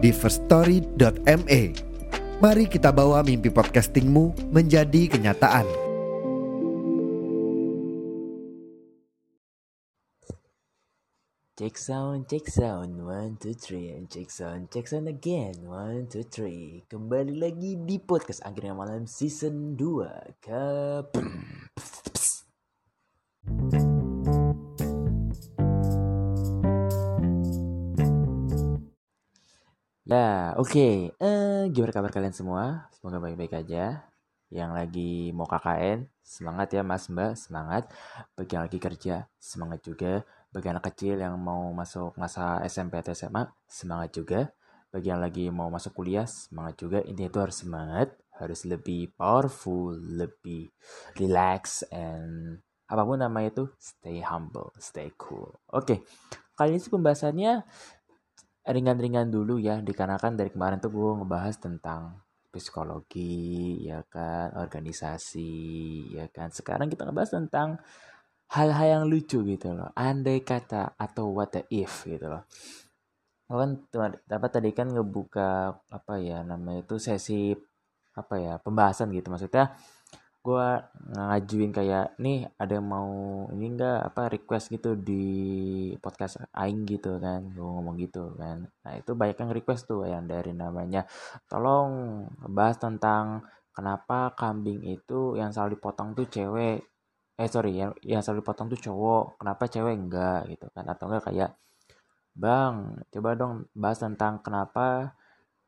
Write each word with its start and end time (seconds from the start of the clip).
di 0.00 0.10
firststory.me. 0.10 1.62
Mari 2.40 2.64
kita 2.72 2.88
bawa 2.88 3.20
mimpi 3.20 3.52
podcastingmu 3.52 4.48
menjadi 4.48 5.12
kenyataan. 5.12 5.68
Check 11.60 11.76
sound, 11.76 12.24
check 12.24 12.48
sound, 12.48 13.04
one, 13.04 13.36
two, 13.36 13.52
three, 13.52 13.92
and 13.92 14.08
check 14.08 14.32
sound, 14.32 14.72
check 14.72 14.88
sound 14.88 15.12
again, 15.12 15.60
one, 15.68 16.08
two, 16.08 16.24
three. 16.24 16.88
Kembali 16.88 17.36
lagi 17.36 17.76
di 17.76 18.00
podcast 18.00 18.40
akhirnya 18.48 18.72
malam 18.72 19.04
season 19.04 19.76
2 19.76 20.40
ke 20.40 20.64
Ya, 30.10 30.58
oke. 30.58 30.74
Okay. 30.74 30.94
Eh, 31.22 31.70
gimana 31.70 31.94
kabar 31.94 32.10
kalian 32.10 32.34
semua? 32.34 32.90
Semoga 32.98 33.22
baik-baik 33.22 33.54
aja. 33.62 34.10
Yang 34.50 34.70
lagi 34.74 35.30
mau 35.30 35.46
KKN, 35.46 36.02
semangat 36.18 36.74
ya 36.74 36.82
Mas 36.82 37.06
Mbak, 37.06 37.38
semangat. 37.38 37.86
Bagi 38.34 38.58
yang 38.58 38.66
lagi 38.66 38.78
kerja, 38.82 39.30
semangat 39.38 39.86
juga. 39.86 40.26
Bagi 40.50 40.66
anak 40.66 40.90
kecil 40.90 41.14
yang 41.14 41.38
mau 41.38 41.70
masuk 41.70 42.18
masa 42.18 42.58
SMP 42.66 42.98
atau 42.98 43.14
SMA, 43.14 43.54
semangat 43.70 44.10
juga. 44.10 44.50
Bagi 44.90 45.14
yang 45.14 45.22
lagi 45.22 45.46
mau 45.46 45.70
masuk 45.70 46.02
kuliah, 46.02 46.26
semangat 46.26 46.82
juga. 46.82 46.98
Ini 47.06 47.30
itu 47.30 47.38
harus 47.38 47.62
semangat, 47.62 48.10
harus 48.34 48.66
lebih 48.66 49.14
powerful, 49.14 49.94
lebih 49.94 50.74
relax, 51.22 51.86
and 51.94 52.58
apa 52.90 53.06
pun 53.06 53.22
namanya 53.22 53.54
itu, 53.54 53.64
stay 53.78 54.18
humble, 54.26 54.74
stay 54.82 55.14
cool. 55.14 55.54
Oke, 55.70 56.02
kali 56.58 56.74
ini 56.74 56.82
sih 56.82 56.90
pembahasannya 56.90 57.62
ringan-ringan 58.66 59.32
dulu 59.32 59.56
ya 59.56 59.80
dikarenakan 59.80 60.36
dari 60.36 60.50
kemarin 60.52 60.78
tuh 60.78 60.92
gue 60.92 61.10
ngebahas 61.24 61.56
tentang 61.56 62.20
psikologi 62.50 63.78
ya 63.86 64.02
kan 64.10 64.52
organisasi 64.58 65.52
ya 66.14 66.26
kan. 66.28 66.50
Sekarang 66.50 66.90
kita 66.90 67.06
ngebahas 67.06 67.30
tentang 67.40 67.78
hal-hal 68.50 68.86
yang 69.00 69.04
lucu 69.06 69.40
gitu 69.46 69.72
loh. 69.72 69.94
Andai 69.94 70.42
kata 70.42 70.98
atau 70.98 71.30
what 71.30 71.54
the 71.54 71.62
if 71.70 72.04
gitu 72.04 72.26
loh. 72.26 72.44
Kan 73.50 73.82
dapat 74.26 74.50
tadi 74.50 74.70
kan 74.74 74.90
ngebuka 74.90 75.74
apa 75.90 76.14
ya 76.22 76.42
namanya 76.46 76.86
itu 76.86 76.98
sesi 76.98 77.54
apa 78.14 78.34
ya 78.38 78.54
pembahasan 78.58 79.14
gitu. 79.14 79.30
Maksudnya 79.30 79.74
gue 80.40 80.66
ngajuin 81.12 81.68
kayak 81.68 82.16
nih 82.16 82.48
ada 82.56 82.80
yang 82.80 82.88
mau 82.88 83.12
ini 83.52 83.76
enggak 83.76 84.08
apa 84.08 84.32
request 84.32 84.72
gitu 84.72 84.96
di 84.96 85.24
podcast 86.00 86.40
aing 86.56 86.88
gitu 86.88 87.20
kan. 87.20 87.44
Gue 87.52 87.68
ngomong 87.68 87.96
gitu 88.00 88.32
kan. 88.40 88.64
Nah 88.64 88.92
itu 88.96 89.12
banyak 89.12 89.36
yang 89.36 89.52
request 89.52 89.84
tuh 89.90 90.08
yang 90.08 90.24
dari 90.24 90.56
namanya. 90.56 91.04
Tolong 91.44 92.24
bahas 92.48 92.80
tentang 92.80 93.44
kenapa 93.76 94.32
kambing 94.32 94.80
itu 94.88 95.36
yang 95.36 95.52
selalu 95.52 95.76
dipotong 95.76 96.16
tuh 96.16 96.24
cewek. 96.32 96.88
Eh 97.36 97.48
sorry 97.52 97.76
yang 97.76 97.92
yang 98.00 98.24
selalu 98.24 98.40
dipotong 98.40 98.72
tuh 98.72 98.80
cowok. 98.80 99.24
Kenapa 99.44 99.68
cewek 99.68 99.92
enggak? 99.92 100.40
Gitu 100.48 100.66
kan. 100.72 100.88
Atau 100.88 101.12
enggak 101.12 101.28
kayak 101.28 101.50
bang 102.30 102.96
coba 103.12 103.30
dong 103.36 103.68
bahas 103.76 104.00
tentang 104.00 104.40
kenapa 104.40 105.12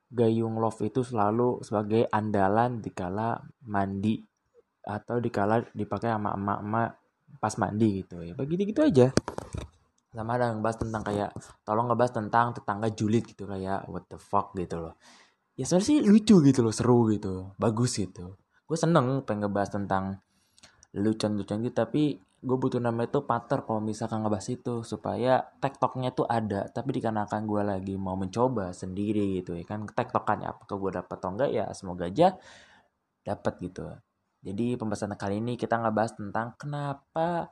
gayung 0.08 0.56
love 0.60 0.80
itu 0.84 1.04
selalu 1.04 1.60
sebagai 1.60 2.08
andalan 2.08 2.80
dikala 2.80 3.42
mandi 3.64 4.31
atau 4.82 5.22
dikala 5.22 5.62
dipakai 5.72 6.10
sama 6.10 6.34
emak-emak 6.34 6.90
pas 7.38 7.54
mandi 7.56 8.02
gitu 8.02 8.20
ya. 8.20 8.34
Begitu 8.34 8.74
gitu 8.74 8.80
aja. 8.82 9.06
Sama 10.12 10.36
ada 10.36 10.52
ngebahas 10.52 10.76
tentang 10.76 11.02
kayak 11.06 11.30
tolong 11.64 11.88
ngebahas 11.88 12.12
tentang 12.12 12.52
tetangga 12.52 12.92
julid 12.92 13.24
gitu 13.24 13.48
kayak 13.48 13.88
what 13.88 14.04
the 14.12 14.20
fuck 14.20 14.52
gitu 14.52 14.76
loh. 14.76 14.94
Ya 15.56 15.64
sebenarnya 15.64 15.88
sih 15.88 15.98
lucu 16.04 16.36
gitu 16.44 16.60
loh 16.60 16.74
seru 16.74 17.08
gitu 17.08 17.56
bagus 17.56 17.96
gitu. 17.96 18.36
Gue 18.68 18.76
seneng 18.76 19.24
pengen 19.24 19.48
ngebahas 19.48 19.72
tentang 19.72 20.20
lucu-lucuan 20.92 21.64
gitu 21.64 21.72
tapi 21.72 22.20
gue 22.42 22.56
butuh 22.58 22.82
nama 22.82 23.06
itu 23.06 23.22
pater 23.24 23.64
kalau 23.64 23.80
misalkan 23.80 24.20
ngebahas 24.20 24.50
itu 24.52 24.82
supaya 24.84 25.40
tektoknya 25.62 26.12
tuh 26.12 26.28
ada 26.28 26.68
tapi 26.68 26.98
dikarenakan 27.00 27.48
gue 27.48 27.62
lagi 27.64 27.94
mau 27.96 28.18
mencoba 28.18 28.76
sendiri 28.76 29.40
gitu 29.40 29.56
ya 29.56 29.64
kan. 29.64 29.88
Tektokannya 29.88 30.52
apakah 30.52 30.76
gue 30.76 30.90
dapet 31.00 31.16
atau 31.16 31.30
enggak 31.32 31.50
ya 31.54 31.64
semoga 31.72 32.04
aja 32.10 32.36
dapat 33.24 33.54
gitu 33.64 33.88
jadi 34.42 34.74
pembahasan 34.74 35.14
kali 35.14 35.38
ini 35.38 35.54
kita 35.54 35.78
ngebahas 35.78 36.18
tentang 36.18 36.58
kenapa 36.58 37.46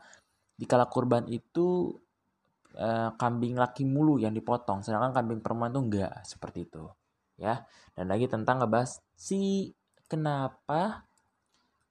di 0.58 0.66
kala 0.66 0.90
kurban 0.90 1.24
itu 1.30 1.94
eh, 2.74 3.10
kambing 3.14 3.54
laki 3.54 3.86
mulu 3.86 4.18
yang 4.18 4.34
dipotong, 4.34 4.82
sedangkan 4.82 5.14
kambing 5.14 5.40
perempuan 5.40 5.70
tuh 5.70 5.86
enggak 5.86 6.12
seperti 6.26 6.66
itu, 6.66 6.90
ya. 7.38 7.62
Dan 7.94 8.10
lagi 8.10 8.26
tentang 8.26 8.58
ngebahas 8.60 8.98
si 9.14 9.70
kenapa 10.10 11.06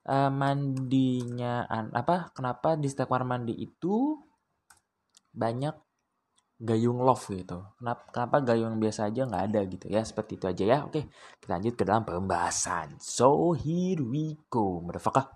eh, 0.04 0.32
mandinya 0.32 1.64
apa? 1.96 2.36
Kenapa 2.36 2.76
di 2.76 2.92
setiap 2.92 3.16
kamar 3.16 3.24
mandi 3.40 3.56
itu 3.56 4.20
banyak 5.32 5.89
gayung 6.60 7.00
love 7.00 7.24
gitu. 7.32 7.64
Kenapa, 7.80 8.44
gayung 8.44 8.84
biasa 8.84 9.08
aja 9.08 9.24
nggak 9.24 9.44
ada 9.48 9.62
gitu 9.64 9.88
ya? 9.88 10.04
Seperti 10.04 10.36
itu 10.36 10.46
aja 10.46 10.64
ya. 10.68 10.78
Oke, 10.84 11.08
kita 11.40 11.56
lanjut 11.56 11.74
ke 11.80 11.84
dalam 11.88 12.04
pembahasan. 12.04 13.00
So 13.00 13.56
here 13.56 14.04
we 14.04 14.36
go, 14.52 14.84
motherfucker. 14.84 15.32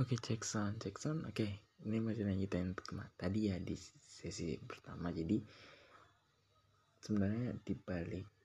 Oke, 0.00 0.16
okay, 0.16 0.18
cek 0.24 0.42
sound, 0.42 0.80
cek 0.80 0.96
sound. 0.96 1.28
Oke, 1.28 1.44
okay. 1.44 1.50
ini 1.84 2.00
masih 2.00 2.24
lanjutin 2.24 2.72
tadi 3.20 3.52
ya 3.52 3.60
di 3.60 3.76
sesi 3.76 4.56
pertama. 4.56 5.12
Jadi 5.12 5.36
sebenarnya 7.04 7.60
di 7.60 7.76
balik 7.76 8.39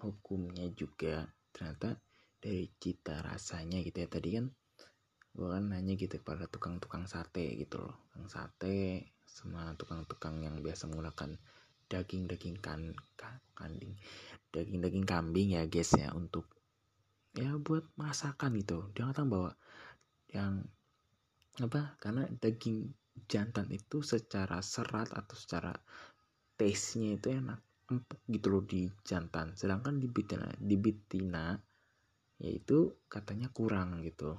hukumnya 0.00 0.66
juga 0.72 1.28
ternyata 1.52 2.00
dari 2.40 2.72
cita 2.80 3.20
rasanya 3.20 3.84
gitu 3.84 4.00
ya. 4.02 4.08
Tadi 4.08 4.28
kan 4.40 4.46
gue 5.30 5.46
kan 5.46 5.64
nanya 5.70 5.94
gitu 5.94 6.18
pada 6.24 6.48
tukang-tukang 6.50 7.06
sate 7.06 7.54
gitu 7.60 7.78
loh. 7.84 7.94
Tukang 8.10 8.28
sate 8.32 9.12
sama 9.28 9.76
tukang-tukang 9.78 10.42
yang 10.42 10.58
biasa 10.58 10.90
menggunakan 10.90 11.38
daging-daging 11.90 12.58
kan, 12.62 12.94
kambing 13.54 13.94
daging-daging 14.54 15.06
kambing 15.06 15.54
ya 15.54 15.66
guys 15.66 15.90
ya 15.94 16.10
untuk 16.14 16.46
ya 17.34 17.54
buat 17.60 17.86
masakan 17.94 18.58
gitu. 18.58 18.90
Dia 18.94 19.06
ngatakan 19.06 19.30
bahwa 19.30 19.50
yang 20.30 20.66
apa 21.58 21.98
karena 21.98 22.26
daging 22.40 22.94
jantan 23.26 23.68
itu 23.70 24.00
secara 24.00 24.62
serat 24.62 25.10
atau 25.12 25.36
secara 25.36 25.74
taste-nya 26.56 27.18
itu 27.18 27.28
enak 27.34 27.60
empuk 27.90 28.22
gitu 28.30 28.46
loh 28.48 28.62
di 28.64 28.86
jantan. 29.02 29.52
Sedangkan 29.58 29.98
di 29.98 30.06
betina 30.06 30.46
di 30.56 30.76
betina 30.78 31.58
yaitu 32.40 33.04
katanya 33.10 33.52
kurang 33.52 34.00
gitu. 34.06 34.32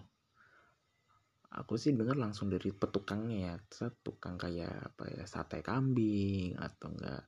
Aku 1.52 1.76
sih 1.76 1.92
dengar 1.92 2.16
langsung 2.16 2.48
dari 2.48 2.72
petukangnya 2.72 3.38
ya. 3.52 3.56
Tukang 3.92 4.40
kayak 4.40 4.96
apa 4.96 5.04
ya 5.12 5.24
sate 5.28 5.60
kambing 5.60 6.56
atau 6.56 6.90
enggak 6.96 7.28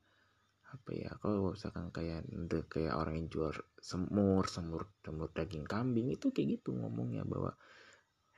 apa 0.73 0.89
ya 0.89 1.11
kalau 1.21 1.53
misalkan 1.53 1.93
kayak 1.93 2.25
kayak 2.65 2.97
orang 2.97 3.21
yang 3.21 3.29
jual 3.29 3.53
semur 3.77 4.49
semur 4.49 4.89
semur 5.05 5.29
daging 5.29 5.69
kambing 5.69 6.09
itu 6.09 6.33
kayak 6.33 6.57
gitu 6.57 6.73
ngomongnya 6.73 7.21
bahwa 7.29 7.53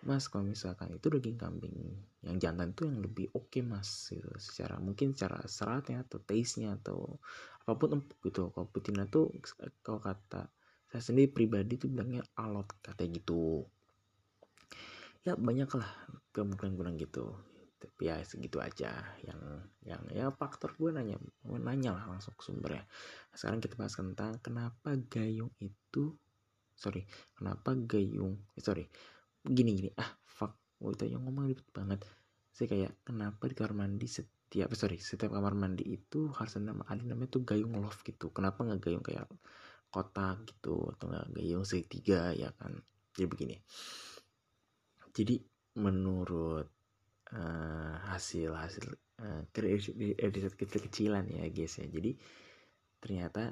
mas 0.04 0.28
kalau 0.28 0.44
misalkan 0.44 0.92
itu 0.92 1.08
daging 1.08 1.40
kambing 1.40 1.74
yang 2.22 2.36
jantan 2.38 2.76
itu 2.76 2.86
yang 2.86 3.00
lebih 3.00 3.32
oke 3.32 3.48
okay, 3.48 3.64
mas 3.64 4.12
gitu. 4.12 4.28
Secara 4.36 4.78
mungkin 4.84 5.16
secara 5.16 5.48
seratnya 5.48 6.04
atau 6.04 6.20
taste 6.20 6.60
nya 6.60 6.76
atau 6.76 7.18
apa 7.66 7.74
pun 7.74 7.98
empuk 7.98 8.22
gitu 8.30 8.54
kalau 8.54 8.70
betina 8.70 9.10
tuh 9.10 9.34
kalau 9.82 9.98
kata 9.98 10.54
saya 10.86 11.02
sendiri 11.02 11.34
pribadi 11.34 11.82
tuh 11.82 11.90
bilangnya 11.90 12.22
alot 12.38 12.70
katanya 12.86 13.18
gitu. 13.18 13.66
Ya 15.26 15.34
banyak 15.34 15.68
lah 15.74 15.90
kemungkinan 16.30 16.94
gitu. 17.02 17.34
Tapi 17.82 18.02
ya 18.06 18.22
segitu 18.22 18.62
aja 18.62 18.94
yang 19.26 19.42
yang 19.82 20.02
ya 20.14 20.30
faktor 20.30 20.78
gue 20.78 20.94
nanya 20.94 21.18
nanya 21.46 21.98
lah 21.98 22.06
langsung 22.16 22.38
ke 22.38 22.42
sumbernya 22.46 22.86
sekarang 23.36 23.60
kita 23.62 23.78
bahas 23.78 23.94
tentang 23.94 24.40
kenapa 24.42 24.96
gayung 25.12 25.52
itu 25.60 26.16
sorry 26.74 27.06
kenapa 27.38 27.78
gayung 27.78 28.42
eh, 28.58 28.64
sorry 28.64 28.90
gini 29.46 29.78
gini 29.78 29.90
ah 30.02 30.18
fuck 30.26 30.58
oh 30.82 30.94
itu 30.94 31.10
yang 31.10 31.26
ngomong 31.26 31.50
ribet 31.52 31.68
banget. 31.74 32.00
Saya 32.56 32.68
kayak 32.72 32.94
kenapa 33.04 33.52
di 33.52 33.56
kamar 33.58 33.74
mandi 33.76 34.08
setiap 34.56 34.72
eh, 34.72 34.80
sorry 34.80 34.98
setiap 35.04 35.36
kamar 35.36 35.52
mandi 35.52 35.84
itu 35.84 36.32
harus 36.32 36.56
ada, 36.56 36.72
ada 36.88 37.04
namanya 37.04 37.28
tuh 37.28 37.44
gayung 37.44 37.76
loft 37.76 38.08
gitu. 38.08 38.32
Kenapa 38.32 38.64
nggak 38.64 38.80
gayung 38.80 39.04
kayak 39.04 39.28
kotak 39.92 40.48
gitu 40.48 40.96
atau 40.96 41.12
nggak 41.12 41.28
gayung 41.36 41.68
segitiga 41.68 42.32
ya 42.32 42.56
kan? 42.56 42.72
Jadi 43.12 43.28
begini. 43.28 43.56
Jadi 45.12 45.36
menurut 45.76 46.72
uh, 47.36 47.96
hasil 48.16 48.56
hasil 48.56 48.96
uh, 49.20 49.44
kecil-kecilan 49.52 51.28
ya 51.36 51.52
guys 51.52 51.76
ya. 51.76 51.92
Jadi 51.92 52.16
ternyata 53.04 53.52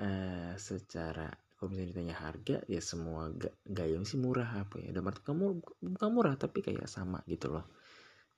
uh, 0.00 0.56
secara 0.56 1.28
kalau 1.60 1.76
misalnya 1.76 1.92
ditanya 1.92 2.16
harga 2.16 2.56
ya 2.72 2.80
semua 2.80 3.28
gayung 3.68 4.08
sih 4.08 4.16
murah 4.16 4.64
apa 4.64 4.80
ya. 4.80 4.96
Dapat 4.96 5.20
kamu 5.20 5.60
bukan 5.92 6.08
murah 6.08 6.40
tapi 6.40 6.64
kayak 6.64 6.88
sama 6.88 7.20
gitu 7.28 7.52
loh 7.52 7.81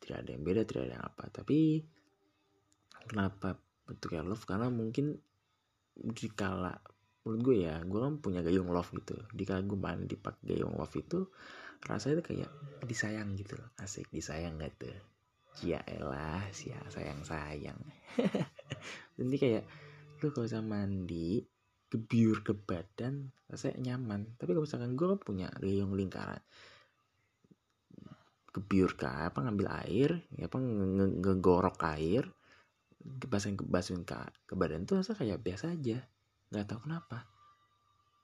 tidak 0.04 0.28
ada 0.28 0.30
yang 0.36 0.44
beda 0.44 0.60
tidak 0.68 0.82
ada 0.84 0.94
yang 1.00 1.06
apa. 1.08 1.24
Tapi 1.32 1.58
kenapa 3.08 3.56
bentuknya 3.88 4.20
love? 4.20 4.44
Karena 4.44 4.68
mungkin 4.68 5.16
dikala 5.94 6.76
menurut 7.24 7.40
gue 7.40 7.56
ya 7.64 7.80
gue 7.80 8.00
kan 8.04 8.14
punya 8.20 8.44
gayung 8.44 8.68
love 8.68 8.92
gitu. 8.92 9.16
Di 9.32 9.48
kala 9.48 9.64
gue 9.64 9.80
mandi 9.80 10.20
pakai 10.20 10.44
gayung 10.52 10.76
love 10.76 10.92
itu 10.92 11.24
rasanya 11.84 12.20
tuh 12.20 12.26
kayak 12.32 12.50
disayang 12.84 13.32
gitu 13.40 13.56
asik 13.80 14.12
disayang 14.12 14.60
tuh? 14.76 14.92
Cia 15.56 15.80
elah 15.88 16.44
sia 16.52 16.76
sayang 16.92 17.24
sayang. 17.24 17.80
Nanti 19.16 19.36
kayak 19.40 19.64
lu 20.20 20.28
kalau 20.36 20.44
bisa 20.44 20.60
mandi 20.60 21.40
kebiur 21.88 22.44
ke 22.44 22.52
badan 22.52 23.32
rasanya 23.48 23.94
nyaman. 23.94 24.36
Tapi 24.36 24.52
kalau 24.52 24.68
misalkan 24.68 24.92
gue 24.92 25.06
kan 25.08 25.20
punya 25.20 25.48
gayung 25.56 25.96
lingkaran 25.96 26.44
kebiur 28.54 28.94
ke 28.94 29.10
apa 29.10 29.42
ngambil 29.42 29.66
air 29.82 30.10
ya 30.38 30.46
apa 30.46 30.58
ngegorok 30.62 31.82
air 31.90 32.30
kebasin 33.04 33.54
kebasin 33.60 34.00
ke, 34.08 34.16
ke 34.48 34.54
badan 34.56 34.88
tuh 34.88 35.04
rasa 35.04 35.12
kayak 35.12 35.44
biasa 35.44 35.76
aja. 35.76 36.00
Nggak 36.48 36.66
tahu 36.72 36.80
kenapa. 36.88 37.28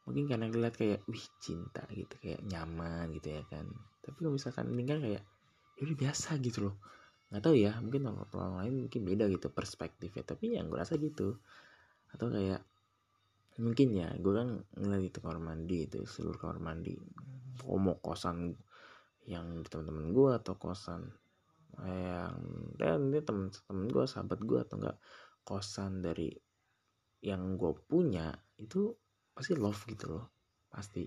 Mungkin 0.09 0.25
karena 0.27 0.49
ngeliat 0.49 0.75
kayak 0.75 1.05
wih 1.06 1.27
cinta 1.38 1.85
gitu 1.93 2.17
kayak 2.19 2.41
nyaman 2.49 3.12
gitu 3.12 3.37
ya 3.37 3.43
kan. 3.47 3.69
Tapi 4.00 4.17
kalau 4.25 4.32
misalkan 4.32 4.73
ini 4.73 4.82
kan 4.88 4.99
kayak 5.05 5.23
ya 5.77 5.81
udah 5.85 5.99
biasa 6.00 6.41
gitu 6.41 6.59
loh. 6.71 6.76
Nggak 7.29 7.43
tahu 7.44 7.55
ya 7.61 7.76
mungkin 7.79 8.03
orang, 8.09 8.26
orang 8.33 8.55
lain 8.65 8.75
mungkin 8.88 9.00
beda 9.05 9.25
gitu 9.29 9.53
perspektifnya. 9.53 10.25
Tapi 10.25 10.56
yang 10.56 10.73
gue 10.73 10.81
rasa 10.81 10.97
gitu. 10.97 11.37
Atau 12.11 12.33
kayak 12.33 12.65
mungkin 13.61 13.93
ya 13.93 14.09
gue 14.17 14.33
kan 14.33 14.49
ngeliat 14.81 15.12
itu 15.12 15.19
kamar 15.21 15.37
mandi 15.37 15.85
itu 15.85 16.00
seluruh 16.09 16.41
kamar 16.41 16.62
mandi 16.65 16.97
mau 17.69 18.00
kosan 18.00 18.56
yang 19.31 19.62
teman-teman 19.62 20.11
gue 20.11 20.31
atau 20.43 20.59
kosan 20.59 21.06
yang 21.87 22.35
dan 22.75 23.15
ini 23.15 23.23
teman-teman 23.23 23.87
gue 23.87 24.05
sahabat 24.11 24.43
gue 24.43 24.59
atau 24.59 24.77
enggak 24.82 24.99
kosan 25.47 26.03
dari 26.03 26.35
yang 27.23 27.55
gue 27.55 27.73
punya 27.87 28.32
itu 28.59 28.91
pasti 29.31 29.55
love 29.56 29.81
gitu 29.87 30.19
loh 30.19 30.27
pasti. 30.67 31.05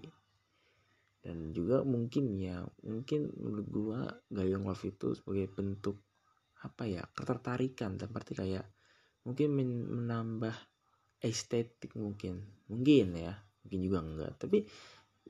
Dan 1.24 1.56
juga 1.56 1.88
mungkin 1.88 2.36
ya 2.36 2.62
mungkin 2.84 3.32
menurut 3.40 3.68
gue 3.72 4.00
gayung 4.34 4.68
love 4.68 4.84
itu 4.84 5.16
sebagai 5.16 5.48
bentuk 5.56 6.04
apa 6.62 6.84
ya 6.84 7.04
ketertarikan. 7.16 7.96
Seperti 7.96 8.36
kayak 8.36 8.66
mungkin 9.24 9.56
menambah 9.88 10.56
estetik 11.24 11.96
mungkin. 11.96 12.44
Mungkin 12.68 13.16
ya 13.16 13.34
mungkin 13.64 13.80
juga 13.80 14.00
enggak. 14.04 14.32
Tapi 14.36 14.68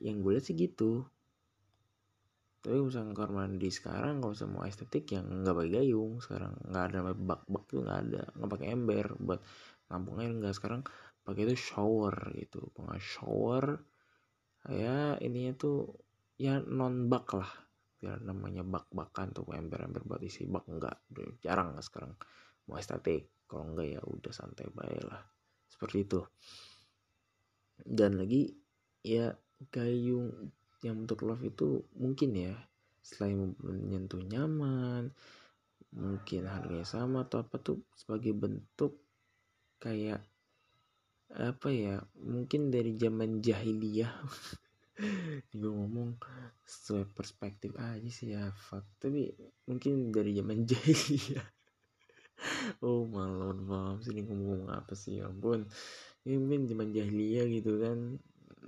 yang 0.02 0.20
gue 0.20 0.34
lihat 0.34 0.44
sih 0.44 0.58
gitu 0.58 1.06
tapi 2.64 2.80
misalnya 2.80 3.12
kamar 3.12 3.44
mandi 3.44 3.68
sekarang 3.68 4.24
kalau 4.24 4.32
mau 4.48 4.64
estetik 4.64 5.12
yang 5.12 5.28
nggak 5.44 5.52
pakai 5.52 5.72
gayung 5.76 6.16
sekarang. 6.24 6.56
Nggak 6.64 6.84
ada 6.88 6.98
bak-bak 7.12 7.62
tuh 7.68 7.84
nggak 7.84 7.98
ada 8.08 8.22
nggak 8.40 8.50
pakai 8.56 8.66
ember 8.72 9.06
buat 9.20 9.40
nampung 9.92 10.16
air 10.24 10.32
enggak 10.32 10.56
sekarang 10.56 10.80
pakai 11.28 11.44
itu 11.44 11.60
shower 11.60 12.16
gitu. 12.32 12.72
Pengen 12.72 12.96
shower 13.04 13.84
ya 14.72 15.20
ininya 15.20 15.52
tuh 15.60 15.92
ya 16.40 16.56
non 16.64 17.12
bak 17.12 17.36
lah. 17.36 17.52
Biar 18.00 18.24
namanya 18.24 18.64
bak-bakan 18.64 19.36
tuh 19.36 19.44
ember-ember 19.52 20.00
buat 20.08 20.24
isi 20.24 20.48
bak 20.48 20.64
enggak 20.64 21.04
udah 21.12 21.36
jarang 21.44 21.76
lah 21.76 21.84
sekarang 21.84 22.16
mau 22.64 22.80
estetik. 22.80 23.44
Kalau 23.44 23.76
enggak 23.76 23.92
ya 23.92 24.00
udah 24.00 24.32
santai 24.32 24.72
baik 24.72 25.04
lah. 25.04 25.20
Seperti 25.68 25.96
itu. 26.00 26.20
Dan 27.76 28.16
lagi 28.16 28.48
ya 29.04 29.36
gayung 29.68 30.32
yang 30.84 31.08
untuk 31.08 31.24
love 31.24 31.40
itu 31.40 31.80
mungkin 31.96 32.30
ya. 32.36 32.54
Selain 33.00 33.56
menyentuh 33.60 34.20
nyaman 34.20 35.12
mungkin 35.94 36.50
harganya 36.50 36.82
sama 36.82 37.22
atau 37.22 37.46
apa 37.46 37.56
tuh 37.62 37.78
sebagai 37.94 38.34
bentuk 38.34 38.98
kayak 39.78 40.18
apa 41.34 41.68
ya 41.70 41.96
mungkin 42.20 42.70
dari 42.70 42.94
zaman 43.00 43.40
jahiliyah. 43.40 44.12
Gue 45.58 45.72
ngomong 45.74 46.14
sesuai 46.62 47.10
perspektif 47.10 47.74
aja 47.80 48.10
sih 48.10 48.34
ya 48.34 48.50
fuck. 48.54 48.86
Tapi 49.02 49.34
mungkin 49.66 50.14
dari 50.14 50.34
zaman 50.36 50.62
jahiliyah. 50.70 51.46
Oh 52.82 53.06
malah 53.08 53.54
maaf 53.54 54.04
sini 54.04 54.26
ngomong 54.26 54.70
apa 54.70 54.94
sih 54.94 55.18
ya 55.22 55.30
ampun. 55.30 55.66
Ini 56.26 56.38
mungkin 56.38 56.70
zaman 56.70 56.88
jahiliyah 56.94 57.46
gitu 57.50 57.72
kan. 57.82 57.98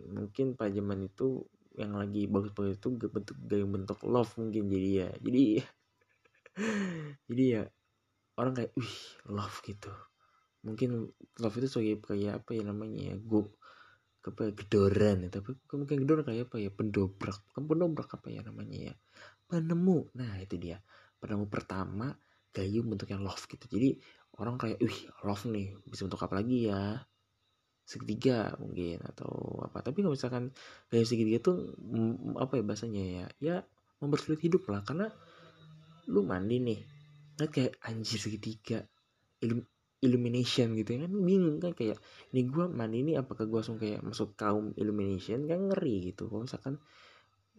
Mungkin 0.06 0.58
pada 0.58 0.74
zaman 0.74 1.06
itu 1.06 1.46
yang 1.76 1.92
lagi 1.92 2.24
bagus-bagus 2.24 2.80
itu 2.80 2.88
bentuk 2.96 3.36
gaya 3.44 3.64
bentuk 3.68 3.98
love 4.08 4.32
mungkin 4.40 4.64
jadi 4.72 4.88
ya. 5.04 5.08
Jadi 5.20 5.44
jadi 7.28 7.44
ya 7.44 7.62
orang 8.40 8.52
kayak 8.56 8.72
wih 8.76 8.96
love 9.28 9.58
gitu. 9.64 9.92
Mungkin 10.64 10.90
love 11.40 11.56
itu 11.60 11.68
sebagai 11.68 11.96
kayak 12.02 12.42
apa 12.42 12.50
ya 12.56 12.62
namanya 12.66 13.00
ya 13.12 13.16
gue 13.20 13.42
apa 14.26 14.40
ya, 14.48 14.52
gedoran 14.56 15.16
ya. 15.24 15.30
Tapi 15.30 15.50
mungkin 15.76 15.96
gedoran 16.02 16.24
kayak 16.24 16.48
apa 16.50 16.56
ya 16.58 16.70
pendobrak 16.72 17.38
kan 17.52 17.62
pendobrak 17.68 18.08
apa 18.10 18.28
ya 18.32 18.40
namanya 18.42 18.92
ya 18.92 18.94
penemu. 19.46 20.10
Nah 20.16 20.32
itu 20.40 20.56
dia. 20.56 20.80
Penemu 21.20 21.46
pertama 21.48 22.12
gayung 22.56 22.88
bentuknya 22.88 23.20
love 23.20 23.44
gitu. 23.46 23.64
Jadi 23.68 24.00
orang 24.40 24.56
kayak 24.56 24.80
wih 24.80 25.00
love 25.24 25.44
nih 25.48 25.76
bisa 25.84 26.08
bentuk 26.08 26.24
apa 26.24 26.40
lagi 26.40 26.72
ya 26.72 27.04
segitiga 27.86 28.50
mungkin 28.58 28.98
atau 29.06 29.62
apa. 29.62 29.78
Tapi 29.86 30.02
kalau 30.02 30.18
misalkan 30.18 30.50
gayung 30.90 31.06
segitiga 31.06 31.38
tuh 31.38 31.56
apa 32.36 32.58
ya 32.58 32.62
bahasanya 32.66 33.04
ya? 33.06 33.26
Ya 33.38 33.56
mempersulit 34.02 34.42
hidup 34.42 34.66
lah. 34.66 34.82
Karena 34.82 35.06
lu 36.10 36.26
mandi 36.26 36.58
nih 36.58 36.80
nggak 37.38 37.50
kayak 37.54 37.72
anjir 37.86 38.18
segitiga 38.18 38.82
illumination 40.02 40.74
gitu 40.74 40.98
ya 40.98 41.06
kan? 41.06 41.12
Bingung 41.14 41.62
kan 41.62 41.72
kayak 41.78 42.02
ini 42.34 42.42
gue 42.50 42.66
mandi 42.66 43.06
ini 43.06 43.12
apakah 43.14 43.46
gue 43.46 43.58
langsung 43.62 43.78
kayak 43.78 44.02
masuk 44.02 44.34
kaum 44.34 44.74
illumination? 44.74 45.46
Kan 45.46 45.70
ngeri 45.70 46.10
gitu. 46.10 46.26
Kalau 46.26 46.42
misalkan 46.42 46.82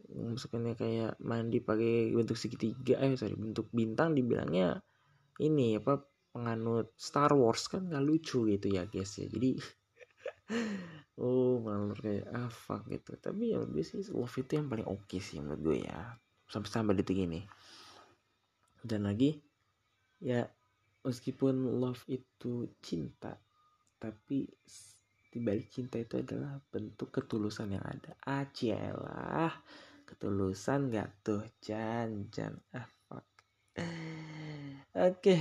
misalkan 0.07 0.67
kayak 0.75 1.15
mandi 1.23 1.63
pakai 1.63 2.11
bentuk 2.11 2.35
segitiga 2.35 2.99
eh 2.99 3.15
sorry 3.19 3.35
bentuk 3.35 3.67
bintang 3.75 4.15
dibilangnya 4.15 4.79
ini 5.43 5.75
apa 5.75 5.99
penganut 6.31 6.93
Star 6.95 7.33
Wars 7.33 7.65
kan 7.67 7.89
nggak 7.89 8.05
lucu 8.05 8.45
gitu 8.47 8.67
ya 8.69 8.85
guys 8.85 9.17
ya. 9.17 9.25
Jadi 9.25 9.57
oh 11.21 11.59
malah 11.59 11.97
kayak 11.97 12.27
ah 12.31 12.79
gitu. 12.87 13.11
Tapi 13.19 13.53
ya 13.53 13.61
lebih 13.61 13.83
sih 13.83 14.01
love 14.13 14.37
itu 14.37 14.51
yang 14.57 14.67
paling 14.71 14.87
oke 14.87 15.05
okay 15.05 15.19
sih 15.19 15.41
menurut 15.43 15.61
gue 15.61 15.77
ya. 15.87 16.15
Sampai 16.47 16.69
sampai 16.71 16.93
detik 16.95 17.19
ini. 17.19 17.43
Dan 18.81 19.09
lagi 19.09 19.35
ya 20.23 20.47
meskipun 21.05 21.77
love 21.77 22.03
itu 22.09 22.67
cinta 22.81 23.37
tapi 23.97 24.45
dibalik 25.33 25.69
cinta 25.69 26.01
itu 26.01 26.21
adalah 26.21 26.61
bentuk 26.71 27.09
ketulusan 27.13 27.77
yang 27.77 27.85
ada. 27.85 28.13
Acialah 28.23 29.53
ketulusan 30.07 30.87
gak 30.87 31.09
tuh 31.21 31.43
jan 31.59 32.31
jan 32.31 32.55
ah 32.71 32.87
fuck. 33.09 33.25
Oke 33.75 33.83
okay. 34.95 35.39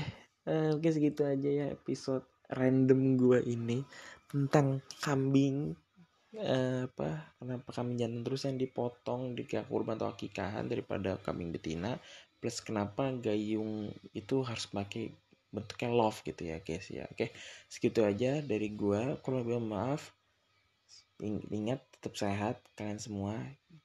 uh, 0.50 0.74
mungkin 0.74 0.92
segitu 0.92 1.22
aja 1.22 1.48
ya 1.48 1.66
episode 1.70 2.26
random 2.52 3.18
gua 3.18 3.38
ini 3.42 3.82
tentang 4.26 4.82
kambing 5.02 5.74
uh, 6.38 6.86
apa 6.90 7.36
kenapa 7.40 7.68
kambing 7.72 7.96
jantan 7.98 8.22
terus 8.26 8.42
yang 8.46 8.58
dipotong 8.58 9.38
di 9.38 9.46
kurban 9.46 9.96
atau 9.96 10.12
akikahan 10.12 10.66
daripada 10.66 11.16
kambing 11.22 11.54
betina 11.54 11.96
plus 12.38 12.60
kenapa 12.60 13.10
gayung 13.16 13.90
itu 14.12 14.44
harus 14.44 14.68
pakai 14.68 15.10
bentuknya 15.50 15.88
love 15.88 16.20
gitu 16.20 16.42
ya 16.52 16.60
guys 16.60 16.86
ya. 16.92 17.08
Oke 17.08 17.32
segitu 17.70 18.04
aja 18.04 18.44
dari 18.44 18.76
gua. 18.76 19.16
Kalau 19.24 19.40
gue 19.40 19.56
maaf. 19.56 20.12
Ingat 21.48 21.80
tetap 21.96 22.12
sehat 22.20 22.60
kalian 22.76 23.00
semua. 23.00 23.34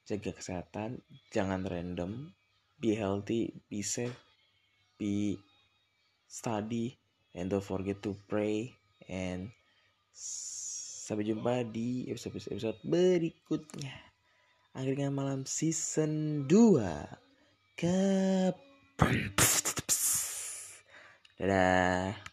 Jaga 0.03 0.36
kesehatan 0.36 1.00
jangan 1.32 1.63
random. 1.63 2.36
Be 2.82 2.98
healthy 2.98 3.56
be 3.72 3.86
safe 3.86 4.18
be 4.98 5.41
study 6.30 7.00
and 7.36 7.52
don't 7.52 7.64
forget 7.64 8.00
to 8.04 8.16
pray 8.28 8.76
and 9.08 9.52
Sampai 11.12 11.28
jumpa 11.28 11.68
di 11.68 12.08
episode-episode 12.08 12.80
berikutnya. 12.88 13.92
Angkringan 14.72 15.12
Malam 15.12 15.44
Season 15.44 16.46
2. 16.48 17.76
Ke... 17.76 18.00
Dadah. 21.36 22.31